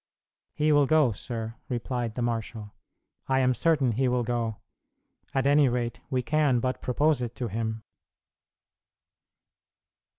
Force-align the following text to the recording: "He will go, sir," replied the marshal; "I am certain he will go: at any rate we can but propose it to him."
"He 0.55 0.71
will 0.71 0.87
go, 0.87 1.11
sir," 1.11 1.57
replied 1.69 2.15
the 2.15 2.23
marshal; 2.23 2.73
"I 3.29 3.37
am 3.39 3.53
certain 3.53 3.91
he 3.91 4.07
will 4.07 4.23
go: 4.23 4.57
at 5.31 5.45
any 5.45 5.69
rate 5.69 5.99
we 6.09 6.23
can 6.23 6.59
but 6.59 6.81
propose 6.81 7.21
it 7.21 7.35
to 7.35 7.49
him." 7.49 7.83